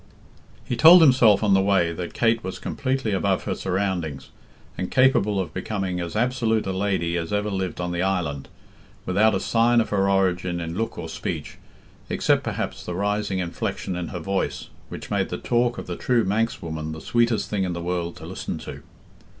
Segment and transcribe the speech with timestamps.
[0.65, 4.31] He told himself on the way that Kate was completely above her surroundings,
[4.75, 8.47] and capable of becoming as absolute a lady as ever lived on the island,
[9.05, 11.59] without a sign of her origin in look or speech,
[12.09, 16.25] except perhaps the rising inflexion in her voice which made the talk of the true
[16.25, 18.81] Manxwoman the sweetest thing in the world to listen to.